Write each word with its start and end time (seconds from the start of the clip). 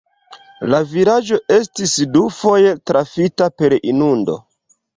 La 0.73 0.79
vilaĝo 0.93 1.37
estis 1.57 1.93
dufoje 2.17 2.73
trafita 2.93 3.51
per 3.61 3.79
inundo. 3.93 4.41